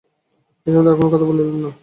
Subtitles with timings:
[0.67, 1.71] এ সম্বন্ধে আর কোনো কথা বলিলেন না।